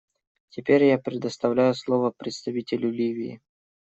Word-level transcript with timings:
Теперь 0.49 0.85
я 0.85 0.97
предоставляю 0.97 1.75
слово 1.75 2.09
представителю 2.17 2.89
Ливии. 2.89 3.39